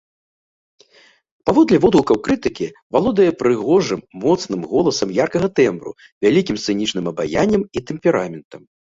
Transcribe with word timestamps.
Паводле 1.47 1.79
водгукаў 1.83 2.17
крытыкі, 2.27 2.67
валодае 2.95 3.27
прыгожым 3.41 4.01
моцным 4.23 4.61
голасам 4.71 5.09
яркага 5.17 5.47
тэмбру, 5.59 5.91
вялікім 6.27 6.55
сцэнічным 6.63 7.05
абаяннем 7.13 7.63
і 7.67 7.79
тэмпераментам. 7.91 8.61